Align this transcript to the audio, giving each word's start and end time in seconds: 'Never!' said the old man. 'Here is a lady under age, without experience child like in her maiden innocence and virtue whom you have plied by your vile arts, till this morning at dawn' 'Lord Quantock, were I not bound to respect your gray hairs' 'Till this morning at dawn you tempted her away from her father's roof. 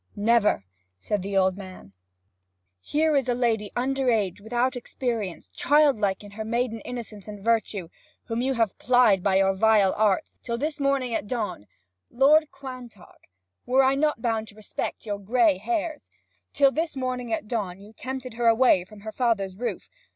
'Never!' 0.15 0.65
said 0.97 1.21
the 1.21 1.37
old 1.37 1.55
man. 1.57 1.93
'Here 2.79 3.15
is 3.15 3.29
a 3.29 3.35
lady 3.35 3.69
under 3.75 4.09
age, 4.09 4.41
without 4.41 4.75
experience 4.75 5.47
child 5.49 5.99
like 5.99 6.23
in 6.23 6.31
her 6.31 6.43
maiden 6.43 6.79
innocence 6.81 7.27
and 7.27 7.39
virtue 7.39 7.87
whom 8.23 8.41
you 8.41 8.55
have 8.55 8.75
plied 8.79 9.21
by 9.21 9.35
your 9.35 9.53
vile 9.53 9.93
arts, 9.95 10.39
till 10.41 10.57
this 10.57 10.79
morning 10.79 11.13
at 11.13 11.27
dawn' 11.27 11.67
'Lord 12.09 12.49
Quantock, 12.49 13.27
were 13.67 13.83
I 13.83 13.93
not 13.93 14.23
bound 14.23 14.47
to 14.47 14.55
respect 14.55 15.05
your 15.05 15.19
gray 15.19 15.59
hairs' 15.59 16.09
'Till 16.53 16.71
this 16.71 16.95
morning 16.95 17.31
at 17.31 17.47
dawn 17.47 17.79
you 17.79 17.93
tempted 17.93 18.33
her 18.33 18.47
away 18.47 18.83
from 18.83 19.01
her 19.01 19.11
father's 19.11 19.55
roof. 19.55 19.87